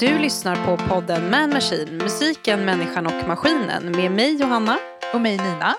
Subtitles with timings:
[0.00, 4.78] Du lyssnar på podden Man Machine, musiken, människan och maskinen med mig Johanna
[5.14, 5.74] Och mig Nina.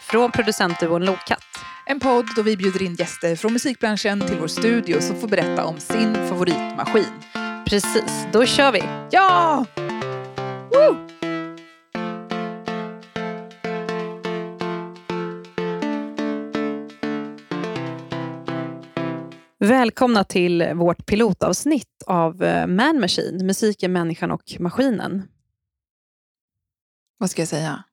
[0.00, 1.44] från producentduon Lokatt.
[1.86, 5.64] En podd då vi bjuder in gäster från musikbranschen till vår studio som får berätta
[5.64, 7.12] om sin favoritmaskin.
[7.68, 8.82] Precis, då kör vi!
[9.10, 9.64] Ja!
[10.72, 11.13] Woo!
[19.64, 25.22] Välkomna till vårt pilotavsnitt av eh, Man Machine, musiken, människan och maskinen.
[27.18, 27.84] Vad ska jag säga?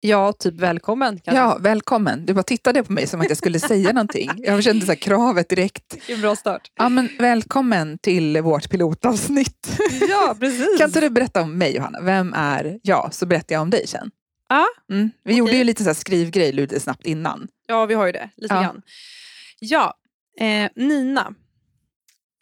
[0.00, 1.20] Ja, typ välkommen.
[1.20, 1.40] Kanske.
[1.40, 2.26] Ja, välkommen.
[2.26, 4.30] Du bara tittade på mig som att jag skulle säga någonting.
[4.36, 5.88] Jag kände så här kravet direkt.
[6.06, 6.70] Det är en bra start.
[6.74, 9.78] Ja, men välkommen till vårt pilotavsnitt.
[10.08, 10.68] Ja, precis.
[10.78, 12.00] Kan inte du berätta om mig Johanna?
[12.00, 13.14] Vem är jag?
[13.14, 14.10] Så berättar jag om dig sen.
[14.48, 14.66] Ja.
[14.90, 15.10] Mm.
[15.24, 15.38] Vi Okej.
[15.38, 17.48] gjorde ju lite så här skrivgrej lite snabbt innan.
[17.66, 18.30] Ja, vi har ju det.
[18.36, 18.62] Lite Ja.
[18.62, 18.82] grann.
[19.60, 19.94] Ja,
[20.40, 21.34] eh, Nina.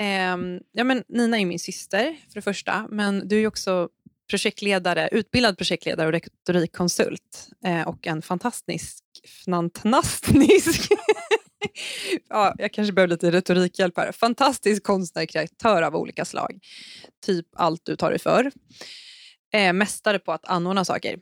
[0.01, 0.37] Eh,
[0.73, 2.87] ja, men Nina är min syster, för det första.
[2.91, 3.89] Men du är också
[4.31, 7.49] projektledare, utbildad projektledare och retorikkonsult.
[7.65, 9.05] Eh, och en fantastisk...
[9.25, 10.93] fnantnastnisk...
[12.29, 14.13] ja, jag kanske behöver lite retorikhjälp här.
[14.13, 16.59] Fantastisk konstnär, kreatör av olika slag.
[17.27, 18.51] Typ allt du tar dig för.
[19.55, 21.19] Eh, mästare på att anordna saker.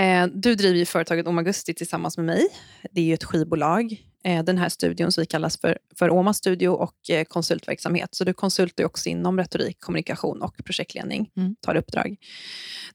[0.00, 2.48] Eh, du driver ju företaget Om Augusti tillsammans med mig.
[2.90, 4.09] Det är ju ett skivbolag.
[4.24, 8.14] Eh, den här studion som vi kallas för, för Oma Studio och eh, konsultverksamhet.
[8.14, 11.30] Så du konsultar också inom retorik, kommunikation och projektledning.
[11.36, 11.56] Mm.
[11.60, 12.16] Tar uppdrag.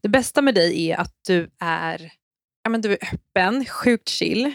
[0.01, 2.11] Det bästa med dig är att du är,
[2.63, 4.53] ja, men du är öppen, sjukt chill.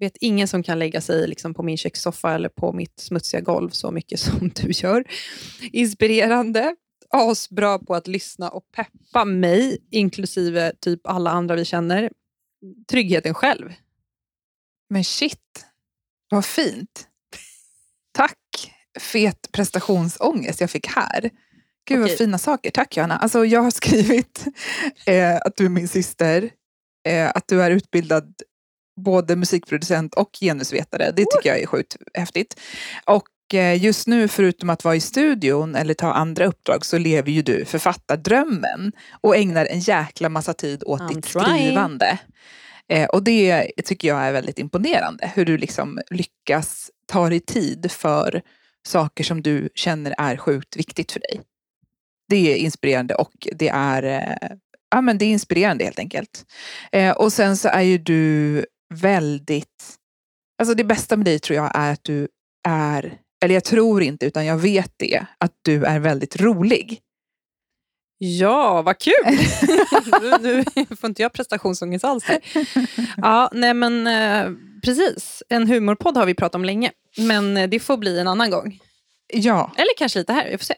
[0.00, 3.70] vet ingen som kan lägga sig liksom på min kökssoffa eller på mitt smutsiga golv
[3.70, 5.04] så mycket som du gör.
[5.72, 6.76] Inspirerande,
[7.10, 12.10] asbra på att lyssna och peppa mig, inklusive typ alla andra vi känner.
[12.90, 13.72] Tryggheten själv.
[14.90, 15.66] Men shit,
[16.30, 17.08] vad fint.
[18.12, 18.38] Tack.
[19.00, 21.30] Fet prestationsångest jag fick här.
[21.88, 22.16] Gud vad Okej.
[22.16, 22.70] fina saker.
[22.70, 23.16] Tack Johanna.
[23.16, 24.44] Alltså, jag har skrivit
[25.06, 26.50] eh, att du är min syster.
[27.08, 28.34] Eh, att du är utbildad
[29.00, 31.10] både musikproducent och genusvetare.
[31.16, 32.60] Det tycker jag är sjukt häftigt.
[33.04, 37.30] Och eh, just nu, förutom att vara i studion eller ta andra uppdrag, så lever
[37.30, 41.46] ju du författardrömmen och ägnar en jäkla massa tid åt I'm ditt trying.
[41.46, 42.18] skrivande.
[42.92, 47.90] Eh, och det tycker jag är väldigt imponerande, hur du liksom lyckas ta dig tid
[47.90, 48.42] för
[48.86, 51.40] saker som du känner är sjukt viktigt för dig.
[52.28, 54.56] Det är inspirerande och det är, eh,
[54.90, 56.44] ja, men det är inspirerande helt enkelt.
[56.92, 59.96] Eh, och sen så är ju du väldigt,
[60.58, 62.28] alltså det bästa med dig tror jag är att du
[62.68, 67.00] är, eller jag tror inte utan jag vet det, att du är väldigt rolig.
[68.18, 69.14] Ja, vad kul!
[70.40, 72.38] nu, nu får inte jag prestationsångest alls här.
[73.16, 74.50] Ja, nej men eh,
[74.84, 75.42] precis.
[75.48, 76.90] En humorpodd har vi pratat om länge.
[77.18, 78.78] Men eh, det får bli en annan gång.
[79.32, 80.74] Ja, Eller kanske lite här, vi får se.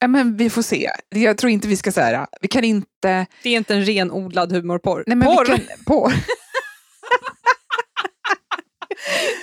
[0.00, 0.90] ja, men vi får se.
[1.08, 5.04] Jag tror inte vi ska säga, vi kan inte Det är inte en renodlad humorporr.
[5.06, 5.44] Nej, men Porr!
[5.44, 6.12] Vi kan, porr.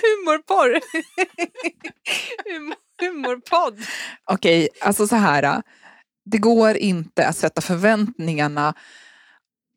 [0.02, 0.80] Humorporr!
[2.52, 3.78] Humor, humorpodd.
[4.30, 5.62] Okej, alltså så här.
[6.24, 8.74] Det går inte att sätta förväntningarna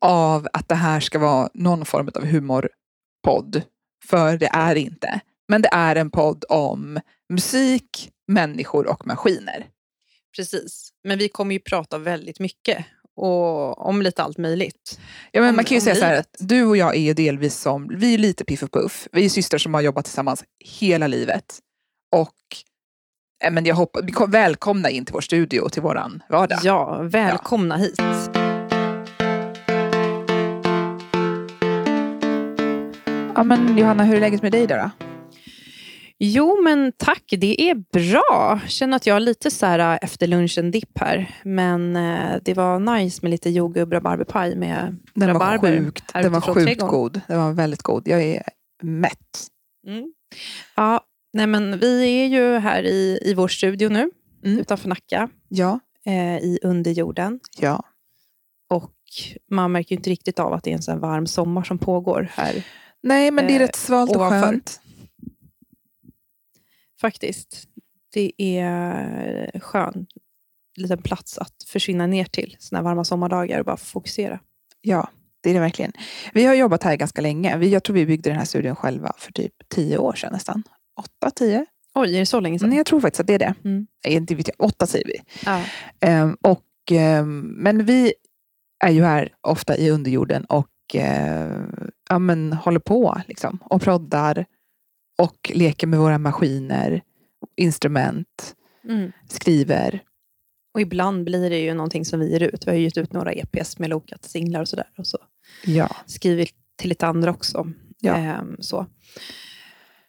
[0.00, 3.62] av att det här ska vara någon form av humorpodd.
[4.04, 5.20] För det är inte.
[5.48, 7.00] Men det är en podd om
[7.32, 9.66] musik, människor och maskiner.
[10.36, 10.90] Precis.
[11.04, 12.84] Men vi kommer ju prata väldigt mycket
[13.16, 15.00] och om lite allt möjligt.
[15.32, 16.26] Ja, men Om- man kan ju säga så här livet.
[16.40, 19.08] att du och jag är delvis som, vi är lite Piff och Puff.
[19.12, 21.58] Vi är systrar som har jobbat tillsammans hela livet.
[22.16, 22.34] Och
[23.50, 26.58] men jag hoppas, välkomna in till vår studio och till våran vardag.
[26.62, 28.00] Ja, välkomna hit.
[33.34, 34.76] Ja men Johanna, hur är läget med dig då?
[34.76, 34.90] då?
[36.20, 37.24] Jo, men tack.
[37.30, 38.60] Det är bra.
[38.66, 41.40] Känner att jag har lite så här äh, efter lunchen dipp här.
[41.44, 46.22] Men eh, det var nice med lite jordgubb rabarberpaj med Den var rabarber sjukt, här
[46.22, 47.20] den var sjukt god.
[47.26, 48.08] Den var väldigt god.
[48.08, 48.42] Jag är
[48.82, 49.46] mätt.
[49.86, 50.12] Mm.
[50.76, 51.00] Ja,
[51.32, 54.10] nej men vi är ju här i, i vår studio nu,
[54.44, 54.58] Mm.
[54.58, 55.80] utanför Nacka, Ja.
[56.06, 57.40] eh, i underjorden.
[57.58, 57.82] Ja.
[58.70, 58.94] Och
[59.50, 62.64] man märker inte riktigt av att det är en sån varm sommar som pågår här.
[63.02, 64.40] Nej men det är Eh, rätt svalt och ovanför.
[64.48, 64.80] skönt.
[67.00, 67.68] Faktiskt.
[68.12, 70.06] Det är skön
[70.76, 74.40] liten plats att försvinna ner till såna varma sommardagar och bara fokusera.
[74.80, 75.08] Ja,
[75.40, 75.92] det är det verkligen.
[76.34, 77.56] Vi har jobbat här ganska länge.
[77.58, 80.62] Vi, jag tror vi byggde den här studion själva för typ tio år sedan nästan.
[80.98, 81.66] Åtta, tio?
[81.94, 82.68] Oj, är det så länge sedan?
[82.68, 83.54] Men jag tror faktiskt att det är det.
[83.64, 83.86] Mm.
[84.04, 84.66] Nej, inte vet jag.
[84.68, 85.20] Åtta säger vi.
[85.44, 85.64] Ja.
[86.00, 88.12] Ehm, och, ehm, men vi
[88.84, 91.60] är ju här ofta i underjorden och eh,
[92.08, 94.44] ja, men, håller på liksom, och proddar
[95.18, 97.02] och leker med våra maskiner,
[97.56, 98.54] instrument,
[98.84, 99.12] Mm.
[99.28, 100.02] skriver.
[100.74, 102.66] Och ibland blir det ju någonting som vi ger ut.
[102.66, 104.86] Vi har gett ut några EPs med Lokat singlar och sådär.
[104.98, 105.18] Och så
[105.64, 105.96] Ja.
[106.06, 107.72] skrivit till lite andra också.
[108.00, 108.16] Ja.
[108.16, 108.86] Ehm, så.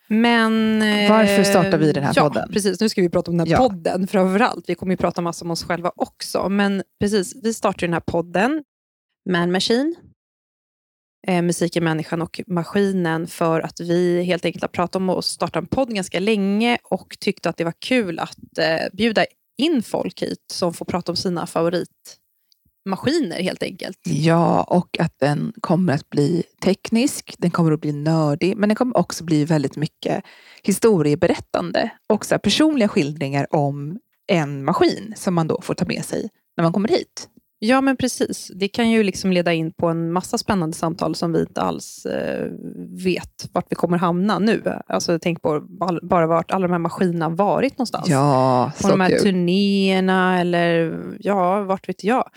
[0.10, 0.82] Men...
[0.82, 2.50] eh, Varför startar vi den här ja, podden?
[2.54, 2.82] precis.
[2.82, 3.58] Nu ska vi prata om den här Ja.
[3.70, 4.70] podden framförallt.
[4.70, 6.50] Vi kommer ju prata massa om oss själva också.
[6.50, 8.64] Men precis, vi startar den här podden,
[9.30, 9.96] Man Machine,
[11.28, 15.60] eh, Musiken, människan och maskinen för att vi helt enkelt har pratat om att starta
[15.60, 19.26] en podd ganska länge och tyckte att det var kul att eh, bjuda
[19.58, 21.48] in folk hit som får prata om sina
[22.98, 23.98] favoritmaskiner helt enkelt.
[24.04, 28.76] Ja, och att den kommer att bli teknisk, den kommer att bli nördig, men den
[28.76, 30.24] kommer också bli väldigt mycket
[30.64, 36.06] historieberättande och så här personliga skildringar om en maskin som man då får ta med
[36.06, 37.30] sig när man kommer hit.
[37.62, 38.52] Ja, men precis.
[38.56, 42.06] Det kan ju liksom leda in på en massa spännande samtal som vi inte alls
[42.06, 42.48] eh,
[43.04, 44.64] vet vart vi kommer hamna nu.
[44.88, 48.08] Alltså, tänk på all, bara vart alla de här maskinerna varit någonstans.
[48.10, 52.30] Ja, på de här turnéerna eller ja, vart vet jag.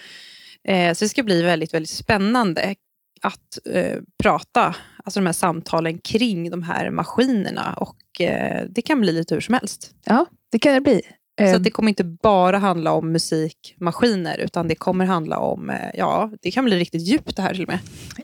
[0.69, 2.75] Eh, så det ska bli väldigt, väldigt spännande
[3.23, 4.75] att eh, prata,
[5.05, 7.75] alltså de här samtalen kring de här maskinerna.
[7.75, 9.95] Och eh, det kan bli lite hur som helst.
[10.05, 11.03] Ja, det kan det bli.
[11.39, 15.71] Så Eh, att det kommer inte bara handla om musikmaskiner, utan det kommer handla om,
[15.71, 17.79] eh, ja, det kan bli riktigt djupt det här till och med.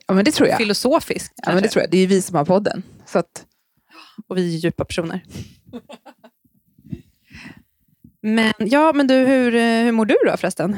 [0.07, 0.59] Ja, men det tror jag.
[0.59, 1.91] Filosofiskt Ja, men det tror jag.
[1.91, 2.83] Det är ju vi som har podden.
[3.07, 3.45] Så att,
[4.27, 5.25] Och vi är djupa personer.
[8.21, 10.77] Men, ja, men du, hur, eh, hur mår du då förresten?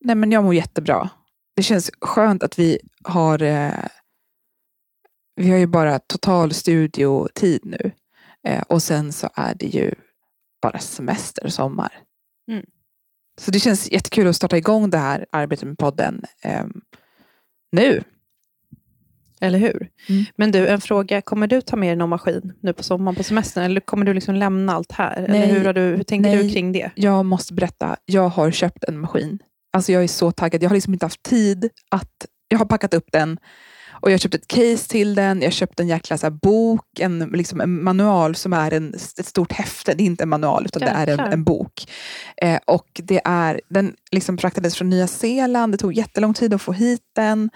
[0.00, 1.10] Nej, men jag mår jättebra.
[1.56, 3.86] Det känns skönt att vi har eh,
[5.36, 7.92] vi har ju bara total studiotid nu.
[8.48, 9.94] Eh, och sen så är det ju
[10.62, 11.92] bara semester och sommar.
[12.50, 12.64] Mm.
[13.40, 16.64] Så det känns jättekul att starta igång det här arbetet med podden eh,
[17.72, 18.04] nu.
[19.40, 19.88] Eller hur?
[20.08, 20.24] Mm.
[20.36, 21.22] Men du, en fråga.
[21.22, 23.64] Kommer du ta med dig någon maskin nu på sommaren på semestern?
[23.64, 25.26] Eller kommer du liksom lämna allt här?
[25.28, 25.42] Nej.
[25.42, 26.42] Eller hur, har du, hur tänker Nej.
[26.42, 26.90] du kring det?
[26.94, 29.38] Jag måste berätta, jag har köpt en maskin.
[29.72, 30.62] Alltså jag är så taggad.
[30.62, 32.26] Jag har liksom inte haft tid att...
[32.48, 33.38] Jag har packat upp den
[34.02, 35.38] och jag har köpt ett case till den.
[35.38, 39.26] Jag har köpt en jäkla så bok, en, liksom en manual som är en, ett
[39.26, 39.94] stort häfte.
[39.94, 41.86] Det är inte en manual utan det är en, en bok.
[42.36, 45.72] Eh, och det är, den liksom fraktades från Nya Zeeland.
[45.74, 47.50] Det tog jättelång tid att få hit den.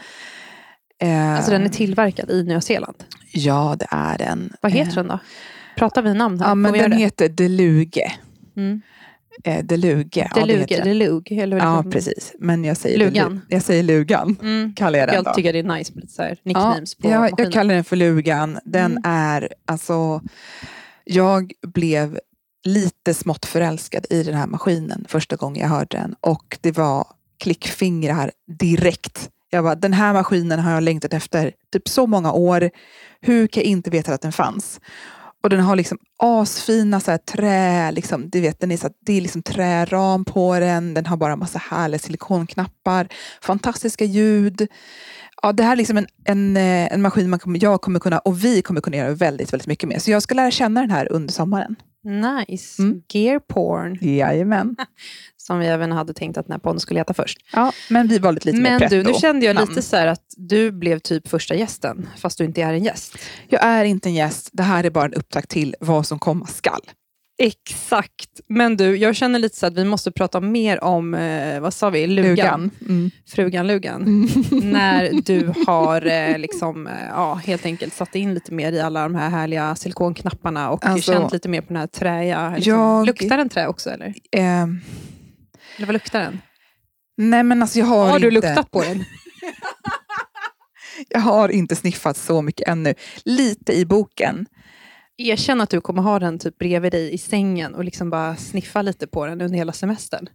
[1.03, 3.05] Eh, Alltså den är tillverkad i Nya Zeeland.
[3.33, 4.53] Ja, det är den.
[4.61, 5.19] Vad heter Eh, den då?
[5.77, 6.49] Pratar vi namn här?
[6.49, 8.13] Ja, men den heter Deluge.
[8.57, 8.81] Mm.
[9.45, 10.31] Eh, Deluge.
[10.35, 10.87] ja, Deluge, den.
[10.89, 11.35] Deluge.
[11.43, 12.33] Eller Ja, liksom- precis.
[12.39, 13.33] Men jag säger Lugan.
[13.33, 14.37] Delu- Jag säger Lugan.
[14.43, 14.73] Mm.
[14.77, 15.35] Kallar jag den Jag då.
[15.35, 17.97] tycker det är nice med lite så här Ja, på jag, jag kallar den för
[17.97, 18.59] Lugan.
[18.65, 19.03] Den Mm.
[19.05, 20.21] är alltså...
[21.05, 22.19] Jag blev
[22.65, 26.15] lite smått förälskad i den här maskinen första gången jag hörde den.
[26.21, 27.07] Och det var
[27.39, 29.31] klickfingrar direkt.
[29.51, 32.71] Jag bara, den här maskinen har jag längtat efter typ så många år.
[33.21, 34.81] Hur kan jag inte veta att den fanns?
[35.45, 38.99] Och den har liksom asfina så här trä, liksom, du vet, den är så att
[39.01, 40.95] det är liksom träram på den.
[40.95, 43.09] Den har bara massa härliga silikonknappar.
[43.43, 44.69] Fantastiska ljud.
[45.43, 48.19] Ja, det här är liksom en, en, eh, en maskin man kommer, jag kommer kunna,
[48.19, 50.03] och vi kommer kunna göra väldigt, väldigt mycket med.
[50.03, 51.77] Så jag ska lära känna den här under sommaren.
[52.05, 52.83] Nice.
[52.83, 53.03] Mm.
[53.13, 53.99] Gear porn.
[54.01, 54.77] Jajamän.
[55.47, 57.39] Som vi även hade tänkt att den här podden skulle heta först.
[57.53, 59.69] Ja, men vi valde lite mer Men du, nu kände jag namn.
[59.69, 63.19] lite så här att du blev typ första gästen, fast du inte är en gäst.
[63.49, 66.47] Jag är inte en gäst, det här är bara en upptakt till vad som komma
[66.47, 66.81] skall.
[67.39, 68.41] Exakt.
[68.49, 71.91] Men du, jag känner lite så att vi måste prata mer om, eh, vad sa
[71.91, 72.31] vi, lugan.
[72.31, 72.71] Lugan.
[72.89, 73.11] Mm.
[73.29, 74.03] Frugan Lugan.
[74.51, 79.03] När du har eh, liksom, eh, ja, helt enkelt satt in lite mer i alla
[79.03, 82.53] de här härliga silikonknapparna och Alltså, känt lite mer på den här träiga.
[82.57, 82.73] Liksom.
[82.73, 84.15] jag- Luktar den trä också eller?
[85.77, 86.41] Eller vad luktar den?
[87.17, 89.05] nej men alltså jag har, Har du inte, luktat på den?
[91.09, 92.95] jag har inte sniffat så mycket ännu.
[93.25, 94.47] Lite i boken.
[95.17, 98.83] Erkänn att du kommer ha den typ bredvid dig i sängen och liksom bara sniffa
[98.83, 100.29] lite på den under hela semestern.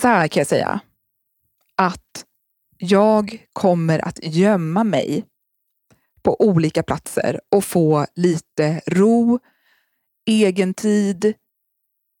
[0.00, 0.80] Så här kan jag säga.
[1.76, 2.24] Att
[2.78, 5.24] jag kommer att gömma mig
[6.22, 9.38] på olika platser och få lite ro,
[10.26, 11.34] egen tid,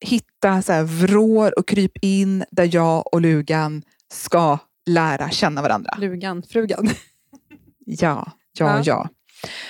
[0.02, 3.82] hitta så här vrår och kryp in där jag och Lugan
[4.12, 5.94] ska lära känna varandra.
[5.98, 6.88] Lugan, frugan.
[7.86, 8.82] Ja, ja, Ja.
[8.86, 9.08] ja.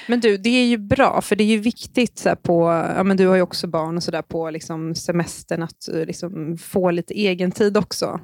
[0.09, 2.63] Men du, det är ju bra, för det är ju viktigt så på,
[2.97, 6.59] ja, men du har ju också barn och sådär på liksom, semestern att eh, liksom,
[6.59, 8.21] få lite egen tid också.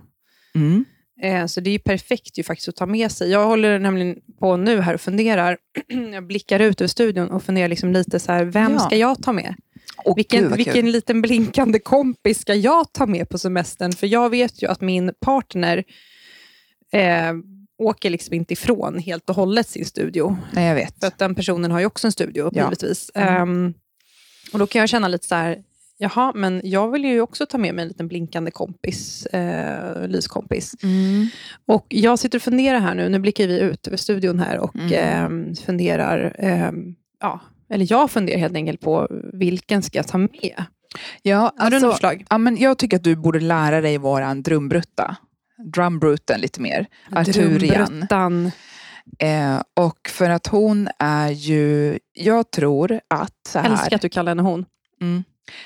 [0.54, 0.84] Mm.
[1.22, 3.30] Eh, så det är ju perfekt ju faktiskt att ta med sig.
[3.30, 5.58] Jag håller nämligen på nu här och funderar,
[6.12, 8.78] jag blickar ut ur studion och funderar liksom lite så här, vem Ja.
[8.78, 9.54] ska jag ta med?
[10.04, 13.92] Åh, Vilken, vilken liten blinkande kompis ska jag ta med på semestern?
[13.92, 15.84] För jag vet ju att min partner
[16.92, 17.32] eh,
[17.78, 20.36] åker liksom inte ifrån helt och hållet sin studio.
[20.52, 21.00] Nej, jag vet.
[21.00, 22.64] För att den personen har ju också en studio, Ja.
[22.64, 23.10] givetvis.
[23.14, 23.34] Mm.
[23.42, 23.74] Ehm,
[24.52, 25.58] och då kan jag känna lite så här,
[25.98, 30.74] jaha, men jag vill ju också ta med mig en liten blinkande kompis, eh, lyskompis.
[31.66, 34.76] Och jag sitter och funderar här nu, nu blickar vi ut över studion här och
[34.76, 34.92] Mm.
[35.48, 36.70] eh, funderar, eh,
[37.20, 37.40] ja,
[37.70, 40.64] eller jag funderar helt enkelt på vilken ska jag ta med?
[41.22, 42.24] Ja, Har du alltså, något förslag?
[42.30, 45.16] ja, men jag tycker att du borde lära dig våran drumbrutta.
[45.74, 46.86] Drumbruten lite mer.
[47.12, 47.86] Arturian.
[47.86, 48.50] Drumbruttan.
[49.18, 54.08] Eh, och för att hon är ju, jag tror att så här, Älskar att du
[54.08, 54.64] kallar henne hon.
[55.00, 55.24] Mm.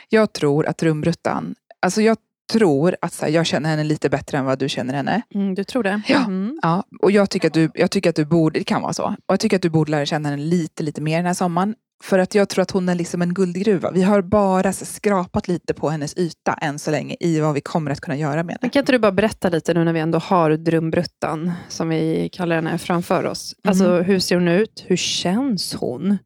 [0.09, 2.16] Jag tror att rumbruttan, alltså jag
[2.52, 5.23] tror att så här, jag känner henne lite bättre än vad du känner henne.
[5.35, 6.00] Mm, du tror det?
[6.06, 6.25] Ja.
[6.25, 6.59] Mm.
[6.62, 9.04] Ja, och jag tycker, att du, jag tycker att du borde, det kan vara så,
[9.04, 11.75] och jag tycker att du borde lära känna henne lite, lite mer den här sommaren.
[12.02, 13.90] För att jag tror att hon är liksom en guldgruva.
[13.90, 17.90] Vi har bara skrapat lite på hennes yta än så länge i vad vi kommer
[17.90, 18.71] att kunna göra med henne.
[18.73, 22.56] Kan inte du bara berätta lite nu när vi ändå har drumbruttan, som vi kallar
[22.56, 23.54] henne, framför oss.
[23.64, 24.04] Alltså, Mm.
[24.04, 24.85] hur ser hon ut?
[24.87, 26.18] Hur känns hon?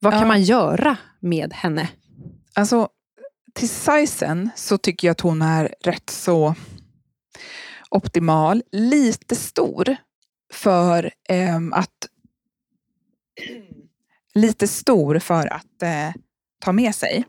[0.00, 0.26] Vad kan Ja.
[0.28, 1.88] man göra med henne?
[2.54, 2.88] Alltså,
[3.54, 6.54] till sizen så tycker jag att hon är rätt så
[7.90, 8.62] optimal.
[8.72, 9.96] Lite stor
[10.52, 11.90] för ehm, att
[14.40, 16.12] lite stor för att eh,
[16.60, 17.24] ta med sig.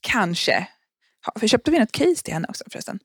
[0.00, 0.68] Kanske.
[1.26, 2.98] Ha, för köpte vi något case till henne också förresten?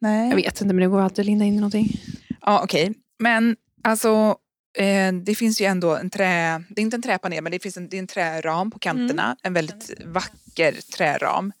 [0.00, 0.28] Nej.
[0.28, 2.00] Jag vet inte, men det går alltid att linda in i någonting.
[2.40, 2.94] Ja, okej.
[3.18, 4.36] Men alltså,
[4.78, 6.64] eh, det finns ju ändå en trä...
[6.68, 9.36] Det är inte en träpanel, men det finns en, det är en träram på kanterna.
[9.42, 11.52] En väldigt vacker träram.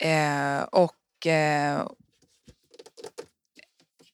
[0.00, 1.86] Eh, och eh,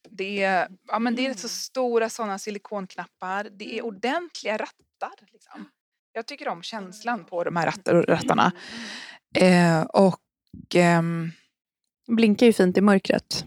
[0.09, 3.49] det, är, ja, men det är så stora sådana silikonknappar.
[3.51, 5.13] Det är ordentliga rattar.
[5.33, 5.69] Liksom.
[6.17, 8.51] Jag tycker om känslan på de här rattar, rattarna.
[9.35, 10.19] Eh, och
[10.75, 11.31] ehm,
[12.07, 13.45] Blinkar ju fint i mörkret.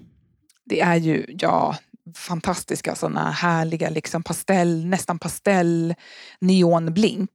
[0.64, 1.76] det är ju, ja,
[2.16, 5.94] fantastiska sådana härliga liksom pastell, nästan pastell
[6.40, 7.30] neonblink.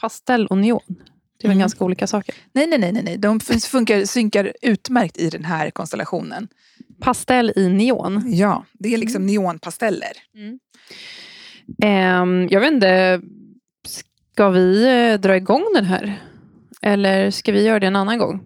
[0.00, 0.80] Pastell och neon.
[1.38, 1.58] Det är väl Mm.
[1.60, 2.34] ganska olika saker.
[2.52, 6.48] Nej, nej, nej, nej, de fun- funkar, synkar utmärkt i den här konstellationen.
[7.00, 8.22] Pastell i neon.
[8.26, 10.12] Ja, det är liksom neonpasteller.
[11.82, 13.20] Ehm, jag vet inte,
[14.42, 16.22] ska vi eh, dra igång den här?
[16.82, 18.40] Eller ska vi göra det en annan gång?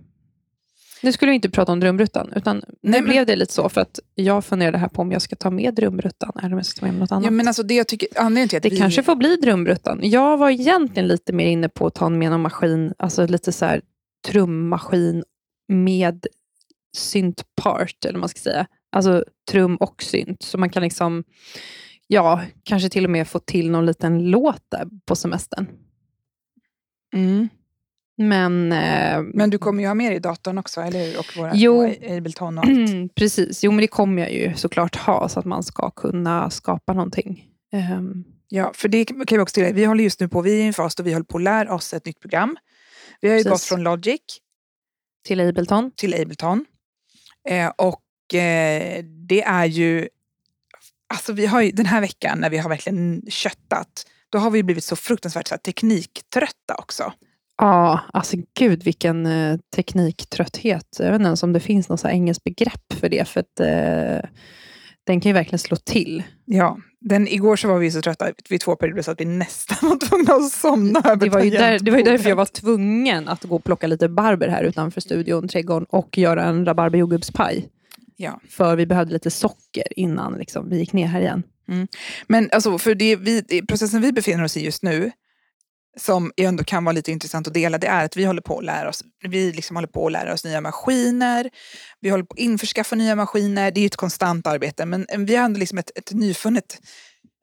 [1.03, 3.69] Nu skulle vi inte prata om drumbruttan, utan nu Nej, men- blev det lite så
[3.69, 6.67] för att jag funderade här på om jag ska ta med drumbruttan eller om jag
[6.67, 7.25] ska ta med något annat.
[7.25, 8.77] Ja, men alltså det jag tycker, anledningen till att det vi...
[8.77, 10.01] kanske får bli drumbruttan.
[10.03, 13.65] Jag var egentligen lite mer inne på att ta med någon maskin, alltså lite så
[13.65, 13.81] här
[14.27, 15.25] trummaskin
[15.69, 16.27] med
[16.97, 18.67] syntpart, eller vad man ska säga.
[18.93, 21.25] Alltså trum och synt, så man kan liksom,
[22.07, 25.67] ja, kanske till och med få till någon liten låt där på semestern.
[27.15, 27.49] Mm.
[28.19, 31.19] Men eh, Men du kommer ju ha med dig datorn också, eller hur?
[31.19, 31.87] Och våra Jo.
[31.87, 33.15] och Ableton och allt.
[33.15, 36.93] precis, jo men det kommer jag ju såklart ha, så att man ska kunna skapa
[36.93, 37.45] någonting.
[37.73, 39.75] Ehm, Ja, för det kan vi också tillägga.
[39.75, 41.43] Vi håller just nu på, vi är i en fas då vi håller på att
[41.45, 42.57] lära oss ett nytt program.
[43.21, 43.53] Vi har ju Precis.
[43.53, 44.21] gått från Logic
[45.27, 45.91] till Ableton.
[45.97, 46.65] till Ableton.
[47.49, 50.09] Eh, och eh, det är ju,
[51.15, 54.63] alltså vi har ju den här veckan när vi har verkligen köttat, då har vi
[54.63, 57.13] blivit så fruktansvärt så här, tekniktrötta också.
[57.59, 60.97] Ja, alltså gud vilken eh, tekniktrötthet.
[60.99, 63.61] Jag vet inte ens om det finns något så engelskt begrepp för det, för att
[63.61, 64.31] eh,
[65.07, 66.23] den kan ju verkligen slå till.
[66.45, 69.79] Ja, den, igår så var vi så trötta vid två perioder så att vi nästan
[69.89, 72.47] var tvungna att somna över Det var, ju där, det var ju därför jag var
[72.47, 76.99] tvungen att gå och plocka lite barber här utanför studion, trädgården, och göra en rabarber
[76.99, 77.69] jordgubbspaj.
[78.17, 78.41] Ja.
[78.49, 81.43] För vi behövde lite socker innan liksom, vi gick ner här igen.
[82.27, 85.13] Men alltså, för det, vi, processen vi befinner oss i just nu,
[85.97, 88.65] som ändå kan vara lite intressant att dela, det är att vi håller på att
[88.65, 91.51] lära oss, vi liksom håller på att lära oss nya maskiner,
[92.01, 95.37] vi håller på att införskaffa nya maskiner, det är ju ett konstant arbete, men vi
[95.37, 96.79] har ändå liksom ett, ett nyfunnet,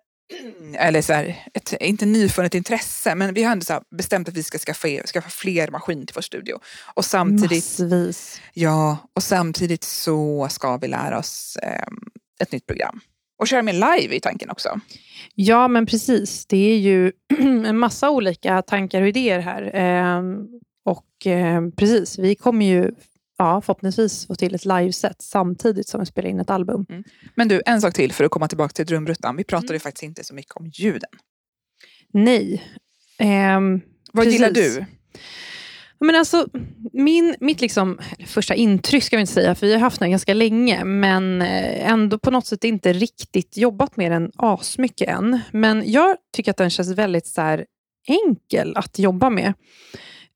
[0.78, 4.44] eller så här, ett, inte nyfunnet intresse, men vi har ändå så bestämt att vi
[4.44, 6.60] ska skaffa, skaffa fler maskiner till vår studio.
[6.94, 8.42] Och samtidigt, Massvis.
[8.54, 11.98] ja, och samtidigt så ska vi lära oss ehm,
[12.42, 13.02] ett nytt program.
[13.44, 14.80] Och köra mer live i tanken också.
[15.36, 16.46] Ja, men precis.
[16.46, 19.72] Det är ju en massa olika tankar och idéer här.
[19.74, 20.48] Ehm,
[20.86, 22.92] och eh, precis, vi kommer ju
[23.38, 26.86] ja, förhoppningsvis få till ett liveset samtidigt som vi spelar in ett album.
[27.36, 29.36] Men du, en sak till för att komma tillbaka till drumbruttan.
[29.36, 31.10] Vi pratade ju faktiskt inte så mycket om ljuden.
[32.14, 32.64] Nej.
[33.18, 33.82] Ehm,
[34.14, 34.40] Vad Precis.
[34.40, 34.86] gillar du?
[36.04, 36.48] Men alltså,
[36.94, 40.34] min, mitt liksom, första intryck ska vi inte säga, för vi har haft den ganska
[40.34, 45.40] länge, men eh, ändå på något sätt inte riktigt jobbat med den asmycket än.
[45.52, 47.66] Men jag tycker att den känns väldigt så här,
[48.08, 49.54] enkel att jobba med.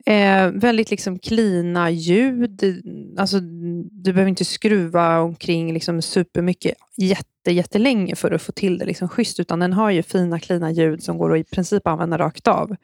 [0.06, 2.84] Eh, väldigt liksom klina ljud.
[3.18, 3.40] Alltså,
[3.92, 6.76] du behöver inte skruva omkring liksom supermycket
[7.52, 10.72] jätte, jättelänge för att få till det liksom schysst, utan den har ju fina, klina
[10.72, 12.76] ljud som går att i princip använda rakt av.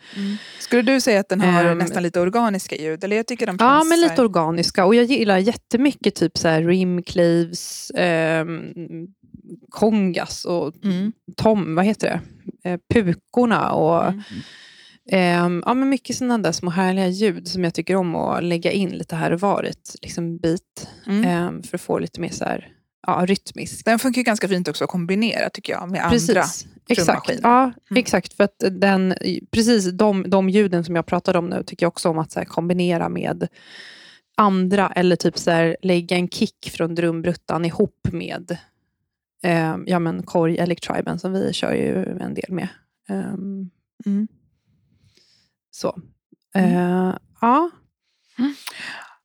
[0.60, 3.04] Skulle du säga att den har Ehm, nästan lite organiska ljud?
[3.04, 4.86] Eller jag tycker de Ja, men lite organiska.
[4.86, 9.08] Och jag gillar jättemycket typ så här rimcleaves, ehm,
[9.70, 11.12] kongas och Mm.
[11.38, 12.08] tom, vad heter
[12.64, 12.70] det?
[12.70, 14.22] Eh, pukorna och Mm.
[15.12, 18.72] ehm, ja, men mycket sådana där små härliga ljud som jag tycker om att lägga
[18.72, 20.88] in lite här och var i ett liksom, bit.
[21.08, 21.26] Mm.
[21.26, 22.68] ehm, för att få lite mer så här,
[23.08, 23.86] ja, rytmisk.
[23.86, 26.10] Den funkar ju ganska fint också att kombinera tycker jag med andra.
[26.10, 26.66] Precis.
[26.88, 27.08] Exakt.
[27.08, 27.40] trummaskiner.
[27.44, 28.00] Ja, Mm.
[28.00, 28.34] exakt.
[28.34, 29.14] För att den,
[29.52, 32.46] precis de, de ljuden som jag pratade om nu tycker jag också om att här,
[32.46, 33.48] kombinera med
[34.38, 38.58] andra eller typ så här, lägga en kick från drumbruttan ihop med
[39.44, 42.68] eh, ja, men korg Electriben som vi kör ju en del med.
[43.10, 43.70] Ehm,
[44.06, 44.28] Mm.
[45.72, 46.00] så.
[46.56, 47.70] Eh, ja.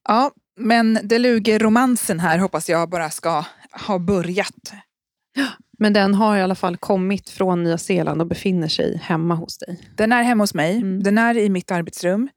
[0.09, 4.73] Ja, men Deluge-romansen här hoppas jag bara ska ha börjat.
[5.79, 9.59] Men den har i alla fall kommit från Nya Zeeland och befinner sig hemma hos
[9.59, 9.81] dig.
[9.97, 10.77] Den är hemma hos mig.
[10.77, 11.03] Mm.
[11.03, 12.29] Den är i mitt arbetsrum.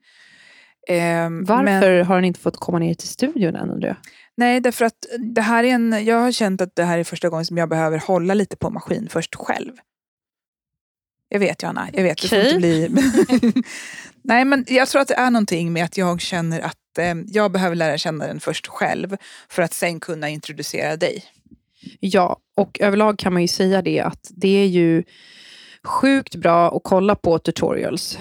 [0.88, 3.98] Ehm, Varför Men, har den inte fått komma ner till studion än undrar jag?
[4.38, 7.30] nej, därför att det här är en, jag har känt att det här är första
[7.30, 9.72] gången som jag behöver hålla lite på maskin först själv.
[11.30, 12.22] Jag vet Johanna, jag vet.
[12.22, 12.90] Det får inte bli...
[14.24, 17.52] nej, men jag tror att det är någonting med att jag känner att eh, jag
[17.52, 19.18] behöver lära känna den först själv
[19.50, 21.24] för att sen kunna introducera dig.
[22.00, 25.04] Ja, och överlag kan man ju säga det att det är ju
[25.84, 28.20] sjukt bra att kolla på tutorials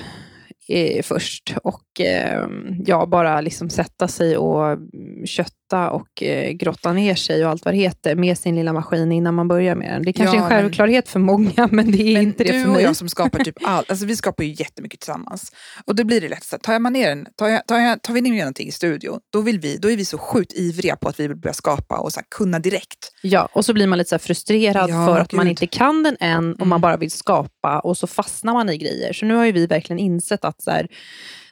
[0.69, 2.47] eh, först och eh,
[2.87, 4.79] ja, bara liksom sätta sig och
[5.25, 9.13] kötta och eh, grotta ner sig och allt vad det heter med sin lilla maskin
[9.13, 10.03] innan man börjar med den.
[10.03, 12.45] Det är kanske Ja, är en men- självklart för många, men det är Men inte
[12.45, 12.83] det du för och mig.
[12.83, 15.53] jag som skapar typ allt, alltså vi skapar ju jättemycket tillsammans.
[15.85, 18.15] Och då blir det lätt så tar, jag ner en, tar, jag, tar, jag, tar
[18.15, 21.09] vi ner någonting i studion, då, vill vi, då är vi så sjukt ivriga på
[21.09, 23.13] att vi vill börja skapa och så här, kunna direkt.
[23.23, 25.51] Ja, och så blir man lite så frustrerad Ja, för att man gud.
[25.51, 26.69] inte kan den än och Mm.
[26.69, 29.13] man bara vill skapa och så fastnar man i grejer.
[29.13, 30.89] Så nu har ju vi verkligen insett att så här,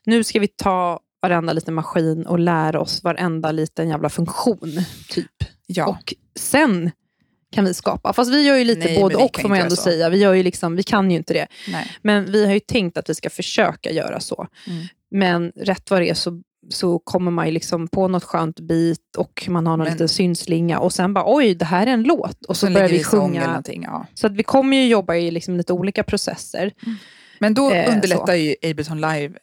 [0.05, 4.73] nu ska vi ta varenda liten maskin och lära oss varenda liten jävla funktion.
[5.09, 5.27] typ.
[5.67, 5.87] Ja.
[5.87, 6.91] Och sen
[7.53, 8.13] kan vi skapa.
[8.13, 9.83] Fast vi gör ju lite Nej, både vi och får man ändå så.
[9.83, 10.09] säga.
[10.09, 11.47] Vi, gör ju liksom, vi kan ju inte det.
[11.69, 11.93] Nej.
[12.03, 14.47] Men vi har ju tänkt att vi ska försöka göra så.
[14.67, 14.85] Mm.
[15.11, 19.17] Men rätt vad det är så, så kommer man ju liksom på något skönt bit
[19.17, 22.03] och man har någon Men- liten synslinga och sen bara oj, det här är en
[22.03, 22.45] låt.
[22.49, 23.63] Och så Sen börjar vi eller sjunga.
[23.67, 24.07] Ja.
[24.15, 26.73] Så att vi kommer ju jobba i liksom lite olika processer.
[27.41, 29.35] Men då Eh, underlättar ju Ableton Live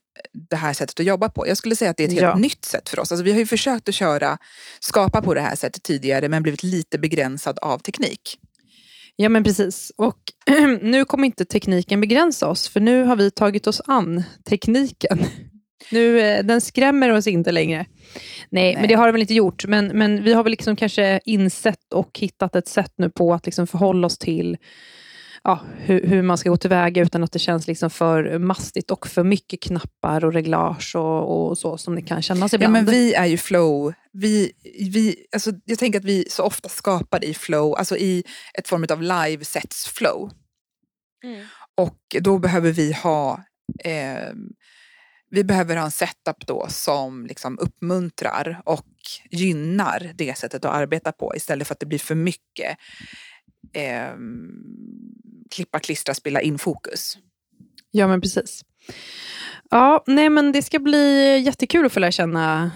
[0.49, 1.47] det här sättet att jobba på.
[1.47, 2.35] Jag skulle säga att det är ett helt Ja.
[2.35, 3.11] nytt sätt för oss.
[3.11, 4.37] Alltså, vi har ju försökt att köra,
[4.79, 8.37] skapa på det här sättet tidigare men blivit lite begränsad av teknik.
[9.15, 9.91] Ja men precis.
[9.97, 10.17] Och
[10.81, 15.19] nu kommer inte tekniken begränsa oss, för nu har vi tagit oss an tekniken.
[15.91, 17.77] Nu, eh, den skrämmer oss inte längre.
[17.77, 17.85] Nej,
[18.49, 18.75] Nej.
[18.75, 19.65] men det har den väl inte gjort.
[19.65, 23.45] Men, men vi har väl liksom kanske insett och hittat ett sätt nu på att
[23.45, 24.57] liksom förhålla oss till
[25.45, 29.07] ja, hur, hur man ska gå tillväga utan att det känns liksom för mastigt och
[29.07, 32.73] för mycket knappar och reglage och, och så som det kan kännas Ja, ibland.
[32.73, 33.93] men vi är ju flow.
[34.13, 34.51] Vi,
[34.93, 38.85] vi, alltså, jag tänker att vi så ofta skapar i flow, alltså i ett form
[38.89, 40.31] av live sets flow.
[41.23, 41.45] Mm.
[41.77, 43.43] Och då behöver vi ha
[43.83, 44.33] eh,
[45.31, 48.87] vi behöver ha en setup då som liksom uppmuntrar och
[49.31, 52.77] gynnar det sättet att arbeta på istället för att det blir för mycket
[53.73, 54.13] eh,
[55.51, 57.17] klippa, klistra, spela in fokus.
[57.91, 58.61] Ja, men precis.
[59.69, 62.71] Ja, nej men det ska bli jättekul att få lära känna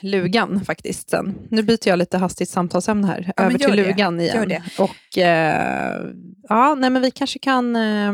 [0.00, 1.34] lugan faktiskt sen.
[1.50, 3.86] Nu byter jag lite hastigt samtalsämne här, men över till det.
[3.86, 4.62] lugan igen.
[4.78, 6.00] Och eh,
[6.48, 8.12] ja, nej men vi kanske kan eh,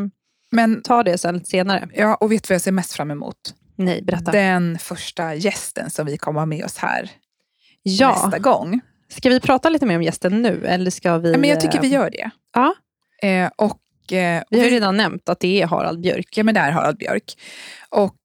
[0.51, 1.89] Men ta det sen lite senare.
[1.95, 3.37] ja, och vet du vad jag ser mest fram emot?
[3.77, 4.33] Nej, berätta.
[4.33, 7.11] Den första gästen som vi kommer ha med oss här
[7.83, 8.81] ja, nästa gång.
[9.17, 10.67] Ska vi prata lite mer om gästen nu?
[10.67, 11.37] Eller ska vi...
[11.37, 12.31] Men jag tycker vi eh, gör det.
[12.55, 12.75] Ja,
[13.23, 16.37] Eh, och, eh, vi har ju vi- redan nämnt att det är Harald Björk.
[16.37, 17.25] Ja, men det är Harald Björk.
[17.89, 18.17] Och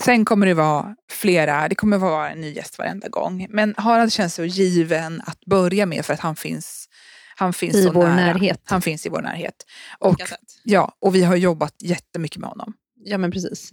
[0.00, 3.46] sen kommer det vara flera, det kommer vara en ny gäst varenda gång.
[3.50, 6.88] Men Harald känns så given att börja med för att han finns,
[7.36, 8.14] han finns I vår nära.
[8.14, 8.60] närhet.
[8.64, 9.54] Han finns i vår närhet.
[9.98, 10.16] Och,
[10.64, 12.72] ja, och vi har jobbat jättemycket med honom.
[13.04, 13.70] Ja, men precis.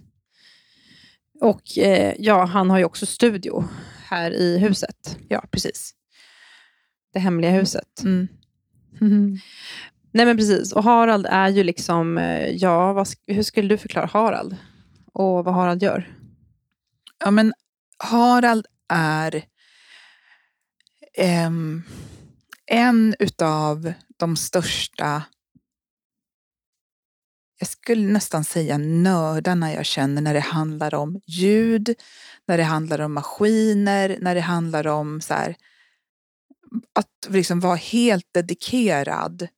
[1.40, 3.68] Och eh, ja, han har ju också studio
[4.12, 5.18] här i huset.
[5.28, 5.94] Ja, precis.
[7.12, 8.02] Det hemliga huset.
[8.04, 8.28] Mm.
[10.14, 14.06] Nej men precis, och Harald är ju liksom, eh, ja, vad, hur skulle du förklara
[14.06, 14.56] Harald?
[15.12, 16.16] Och vad Harald gör?
[17.24, 17.52] Ja, men
[17.98, 19.44] Harald är
[21.18, 21.82] ehm,
[22.66, 25.22] en utav de största,
[27.58, 31.94] jag skulle nästan säga nördarna jag känner när det handlar om ljud,
[32.48, 35.56] när det handlar om maskiner, när det handlar om så här,
[36.92, 39.48] att liksom vara helt dedikerad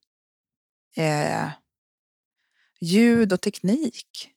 [0.97, 1.49] eh,
[2.81, 4.31] ljud och teknik.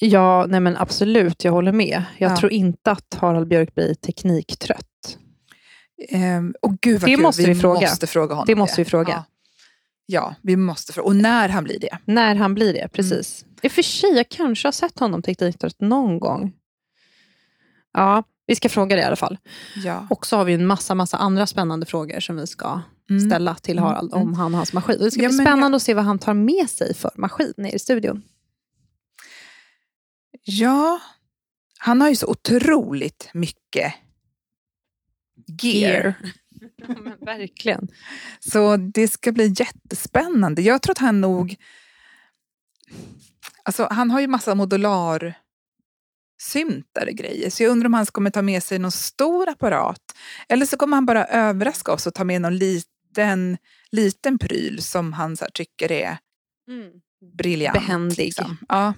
[0.00, 2.04] Ja, nej men absolut, jag håller med.
[2.18, 2.36] Jag Ja.
[2.36, 5.18] tror inte att Harald Björk blir tekniktrött.
[6.08, 7.22] Ehm, och gud vad Det kul.
[7.22, 7.80] måste vi fråga.
[7.80, 9.12] måste fråga honom Det måste vi fråga.
[9.12, 9.24] Ja.
[10.06, 11.06] ja, vi måste fråga.
[11.06, 11.98] Och när han blir det.
[12.04, 13.44] När han blir det, precis.
[13.62, 16.52] I och för sig, jag kanske har sett honom tekniktrött någon gång.
[17.92, 19.38] Ja, vi ska fråga det i alla fall.
[19.84, 20.06] Ja.
[20.10, 23.30] Och så har vi en massa, massa andra spännande frågor som vi ska Mm.
[23.30, 24.22] ställa till Mm, Harald mm.
[24.28, 24.98] om han och hans maskin.
[24.98, 27.74] Det ska Ja, bli spännande att se vad han tar med sig för maskin ner
[27.74, 28.22] i studion.
[30.44, 31.00] ja,
[31.78, 33.94] han har ju så otroligt mycket
[35.62, 36.14] gear.
[36.76, 37.88] Ja, men verkligen.
[38.40, 40.62] Så det ska bli jättespännande.
[40.62, 41.56] Jag tror att han nog...
[43.62, 45.34] Alltså, han har ju massa modular
[46.40, 47.50] syntare grejer.
[47.50, 50.02] Så jag undrar om han kommer ta med sig någon stor apparat.
[50.48, 53.56] Eller så kommer han bara överraska oss och ta med någon liten,
[53.90, 56.18] liten pryl som han här, tycker är
[57.36, 57.74] briljant.
[57.74, 58.18] Behändig.
[58.18, 58.56] liksom.
[58.68, 58.94] Ja.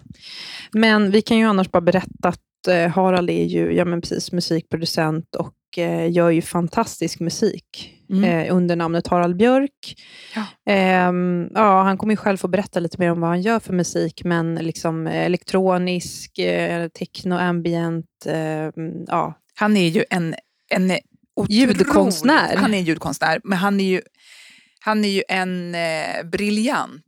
[0.72, 4.33] Men vi kan ju annars bara berätta att eh, Harald är ju ja, men precis,
[4.33, 8.24] musikproducent och eh, gör ju fantastisk musik Mm.
[8.24, 9.94] eh, under namnet Harald Björk.
[10.35, 10.46] Ja.
[10.72, 13.72] Ehm, ja, han kommer ju själv få berätta lite mer om vad han gör för
[13.72, 18.70] musik, men liksom eh, elektronisk, eh, techno, ambient, eh,
[19.06, 20.35] ja, Han är ju en,
[20.70, 20.90] en
[21.37, 22.56] otrolig- Ljudkonstnär.
[22.56, 24.00] Han är ljudkonstnär, men han är ju,
[24.80, 27.02] han är ju en eh, briljant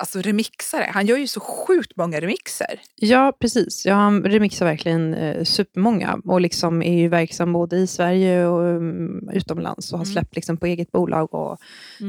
[0.00, 0.90] alltså remixare.
[0.94, 2.80] Han gör ju så sjukt många remixer.
[2.96, 3.86] Ja, precis.
[3.86, 8.60] Ja, han remixar verkligen eh, supermånga och liksom är ju verksam både i Sverige och
[8.62, 10.12] um, utomlands och har Mm.
[10.14, 11.58] släppt liksom på eget bolag och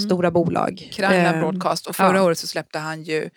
[0.07, 0.89] stora bolag.
[0.93, 1.87] Krajna Eh, Broadcast.
[1.87, 2.23] Och förra ja.
[2.23, 3.29] året så släppte han ju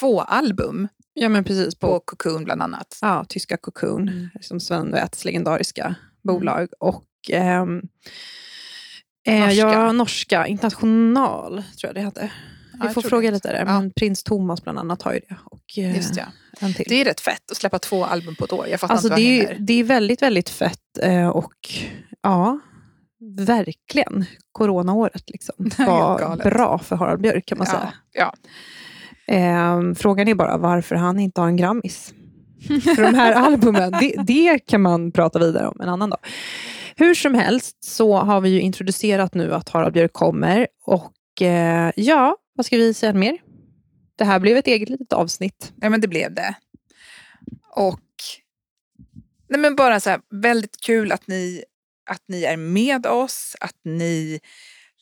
[0.00, 1.74] två album Ja, men precis.
[1.74, 2.98] På, på Cocoon bland annat.
[3.02, 4.28] ja, tyska Cocoon, Mm.
[4.40, 5.94] som Sven Väths legendariska
[6.24, 6.68] bolag.
[6.78, 7.82] Och ehm,
[9.26, 9.54] eh, Norska.
[9.54, 10.46] Ja, norska.
[10.46, 12.30] International, tror jag det hette.
[12.82, 13.64] Vi får fråga lite där.
[13.64, 15.36] Men Prins Thomas bland annat har ju det.
[15.44, 16.22] Och eh, Just ja.
[16.60, 16.84] en till.
[16.88, 18.66] Det är rätt fett att släppa två album på ett år.
[18.68, 21.54] Jag fattar Alltså inte det, är, det är väldigt, väldigt fett eh, och
[22.22, 22.58] ja,
[23.36, 27.92] verkligen coronaåret liksom, var bra för Harald Björk kan man Ja, säga.
[28.12, 28.34] ja.
[29.34, 32.14] Eh, frågan är bara varför han inte har en Grammis.
[32.96, 36.18] för de här albumen, det, det kan man prata vidare om en annan dag.
[36.96, 41.90] Hur som helst så har vi ju introducerat nu att Harald Björk kommer och eh,
[41.96, 43.38] ja, vad ska vi säga mer?
[44.16, 45.72] Det här blev ett eget litet avsnitt.
[45.80, 46.54] Ja, men det blev det.
[47.76, 48.04] Och
[49.48, 51.64] nej, men bara så här, väldigt kul att ni,
[52.10, 54.40] att ni är med oss, att ni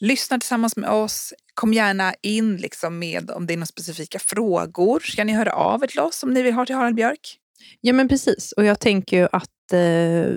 [0.00, 1.34] lyssnar tillsammans med oss.
[1.54, 5.00] Kom gärna in liksom med om det är några specifika frågor.
[5.00, 7.38] Ska ni höra av er till oss om ni vill ha till Harald Björk?
[7.80, 8.52] Ja, men precis.
[8.52, 10.34] Och jag tänker ju att eh,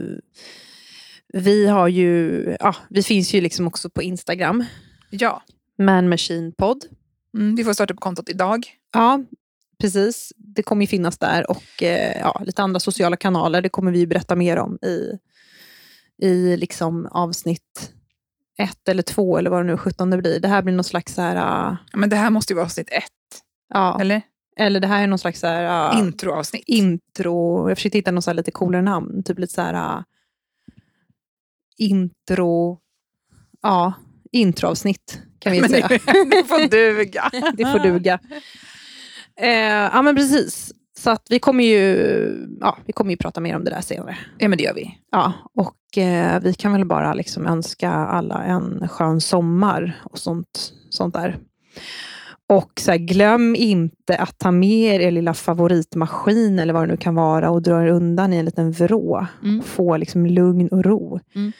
[1.33, 4.65] vi har ju, ja, vi finns ju liksom också på Instagram,
[5.09, 5.43] Ja,
[5.77, 6.85] Man Machine Pod.
[7.37, 8.65] Mm, vi får starta upp kontot idag.
[8.93, 9.23] Ja,
[9.79, 10.33] precis.
[10.37, 13.61] Det kommer ju finnas där och eh, ja, lite andra sociala kanaler.
[13.61, 15.17] Det kommer vi berätta mer om i,
[16.21, 17.93] i liksom avsnitt
[18.57, 20.39] ett eller två eller vad det nu 17 det blir.
[20.39, 22.89] Det här blir någon slags så här, Ja, Men det här måste ju vara avsnitt
[22.91, 24.21] ett, ja, eller,
[24.57, 24.79] eller?
[24.79, 26.63] det här är någon slags så här, ah, Introavsnitt.
[26.67, 27.69] intro.
[27.69, 29.23] Jag försökte hitta något så här lite coolare namn.
[29.23, 30.03] Typ lite så här ah,
[31.77, 32.79] intro,
[33.61, 33.93] ja,
[34.31, 35.87] introavsnitt kan vi Men säga.
[35.87, 35.97] det,
[36.31, 37.29] det får duga.
[37.53, 38.19] det får duga.
[39.41, 39.49] Eh,
[39.93, 40.71] ja, men precis.
[40.97, 44.17] Så att vi kommer ju ja, vi kommer ju prata mer om det där senare.
[44.37, 44.97] Ja, men det gör vi.
[45.11, 50.73] Ja, och eh, vi kan väl bara liksom önska alla en skön sommar och sånt,
[50.89, 51.37] sånt där.
[52.47, 56.91] Och så här, glöm inte att ta med er er lilla favoritmaskin eller vad det
[56.91, 59.27] nu kan vara och dra er undan i en liten vrå.
[59.43, 59.63] Mm.
[59.63, 61.19] Få liksom lugn och ro.
[61.35, 61.51] Mm.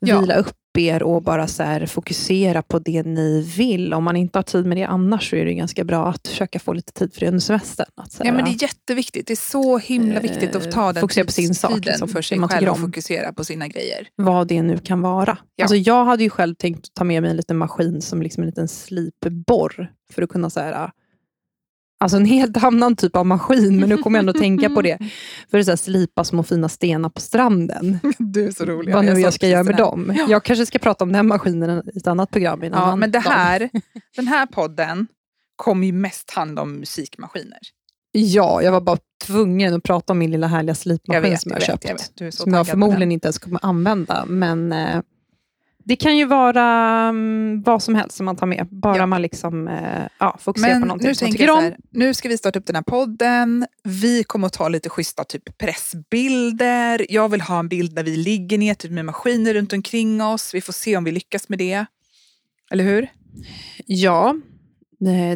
[0.00, 0.20] Ja.
[0.20, 3.94] Vila upp er och bara så här, fokusera på det ni vill.
[3.94, 6.58] Om man inte har tid med det annars så är det ganska bra att försöka
[6.58, 7.86] få lite tid för det under semestern.
[7.94, 9.26] Att, så Ja, här, men det är jätteviktigt.
[9.26, 12.38] Det är så himla viktigt att ta den Fokusera på sin sak, liksom, för sig
[12.38, 14.08] man själv och fokusera på sina grejer.
[14.16, 15.38] vad det nu kan vara.
[15.56, 15.64] Ja.
[15.64, 18.46] Alltså jag hade ju själv tänkt ta med mig en liten maskin som liksom en
[18.46, 20.90] liten slipborr för att kunna så här,
[22.00, 24.98] Alltså en helt annan typ av maskin, men nu kommer jag ändå tänka på det.
[25.50, 28.00] För att så här, slipa små fina stenar på stranden.
[28.18, 28.94] Du är så rolig.
[28.94, 30.12] vad nu jag ska göra med dem.
[30.16, 30.26] Ja.
[30.28, 32.62] Jag kanske ska prata om den maskinen i ett annat program.
[32.62, 33.70] Ja, men det här,
[34.16, 35.06] den här podden
[35.56, 37.58] kommer ju mest handla om musikmaskiner.
[38.12, 41.60] Ja, jag var bara tvungen att prata om min lilla härliga slipmaskin som jag har
[41.60, 41.84] vet, köpt.
[41.84, 42.34] jag vet.
[42.34, 44.24] Som jag förmodligen inte ens kommer använda.
[44.26, 45.00] Men eh,
[45.84, 46.62] Det kan ju vara
[47.08, 49.06] mm, vad som helst som man tar med, bara Ja.
[49.06, 51.58] man liksom, eh, ja, fokuserar Men på någonting nu som man tycker om.
[51.58, 53.66] här, nu ska vi starta upp den här podden.
[53.84, 57.06] Vi kommer att ta lite schyssta typ pressbilder.
[57.08, 60.54] Jag vill ha en bild där vi ligger ner typ med maskiner runt omkring oss.
[60.54, 61.86] Vi får se om vi lyckas med det.
[62.70, 63.08] Eller hur?
[63.86, 64.34] Ja,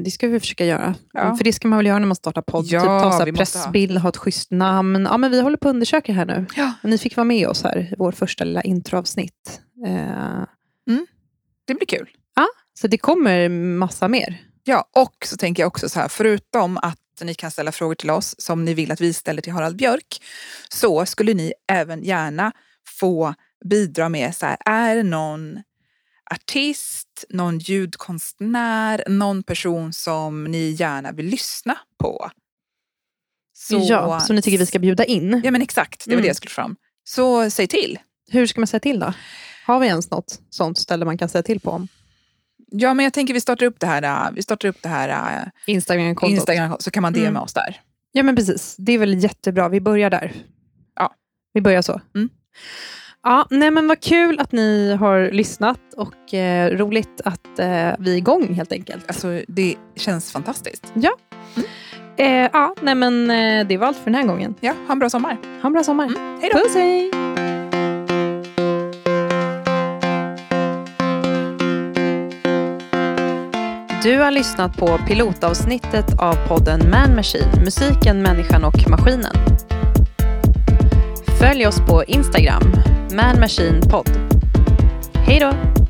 [0.05, 0.95] det ska vi försöka göra.
[1.13, 1.37] Ja.
[1.37, 2.67] För det ska man väl göra när man startar podd.
[2.67, 3.65] Ja, typ ta så här måste ha.
[3.65, 5.09] pressbild, ha ett schysst namn.
[5.11, 6.47] Ja, men vi håller på att undersöka här nu.
[6.57, 6.73] Ja.
[6.83, 9.61] Och ni fick vara med oss här i vårt första lilla introavsnitt.
[9.87, 10.45] Eh,
[11.67, 12.11] Det blir kul.
[12.81, 14.43] så det kommer massa mer.
[14.65, 18.11] Ja, och så tänker jag också så här, förutom att ni kan ställa frågor till
[18.11, 20.23] oss som ni vill att vi ställer till Harald Björk,
[20.69, 22.53] så skulle ni även gärna
[22.89, 25.63] få bidra med så här, är det någon
[26.31, 32.31] artist, någon ljudkonstnär, någon person som ni gärna vill lyssna på?
[33.53, 35.41] Så, ja, som ni tycker vi ska bjuda in.
[35.45, 36.23] Ja men exakt, det var Mm.
[36.23, 36.77] det jag skulle fram.
[37.05, 37.99] Så säg till.
[38.31, 39.13] Hur ska man säga till då?
[39.67, 41.89] Har vi ens något sånt ställe man kan säga till på om?
[42.71, 45.09] Ja men jag tänker vi startar upp det här, äh, vi startar upp det här
[45.09, 46.37] äh, Instagram-kontot.
[46.37, 47.43] Instagram så kan man DMa Mm.
[47.43, 47.81] oss där.
[48.13, 48.77] Ja, men precis.
[48.79, 49.69] Det är väl jättebra.
[49.69, 50.33] Vi börjar där.
[50.97, 51.15] Ja.
[51.53, 52.01] Vi börjar så.
[52.15, 52.29] Mm.
[53.23, 58.13] Ja, nej, men vad kul att ni har lyssnat och eh, roligt att eh, vi
[58.13, 59.05] är igång helt enkelt.
[59.09, 60.93] Alltså det känns fantastiskt.
[62.17, 64.55] Eh, ja, nej, men eh, det var allt för den här gången.
[64.61, 65.39] Ja, ha en bra sommar.
[65.63, 66.05] Ha en bra sommar.
[66.07, 66.59] Mm, hej då.
[66.59, 67.44] Puss, hej!
[74.05, 79.33] Du har lyssnat på pilotavsnittet av podden Man Machine, musiken, människan och maskinen.
[81.39, 82.63] Följ oss på Instagram,
[83.17, 84.11] Man Machine Pod.
[85.15, 85.84] Hej då!